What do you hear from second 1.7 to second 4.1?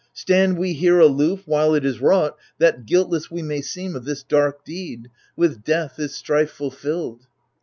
it is wrought, that guiltless we may seem Of